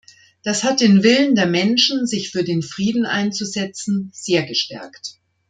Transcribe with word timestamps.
Das 0.41 0.63
hat 0.63 0.81
den 0.81 1.03
Willen 1.03 1.35
der 1.35 1.45
Menschen, 1.45 2.07
sich 2.07 2.31
für 2.31 2.43
den 2.43 2.63
Frieden 2.63 3.05
einzusetzen, 3.05 4.09
sehr 4.15 4.41
gestärkt. 4.47 5.19